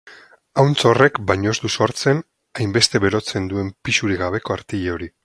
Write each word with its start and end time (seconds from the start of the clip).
Ahuntz 0.61 0.85
horrek 0.91 1.19
baino 1.31 1.51
ez 1.51 1.59
du 1.65 1.71
sortzen 1.75 2.23
hainbeste 2.63 3.05
berotzen 3.07 3.47
duen 3.53 3.73
pisurik 3.89 4.23
gabeko 4.25 4.57
artile 4.61 4.97
hori. 4.97 5.17